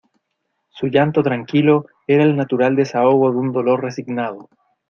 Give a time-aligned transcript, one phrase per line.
[0.69, 4.49] Su llanto tranquilo era el natural desahogo de un dolor resignado.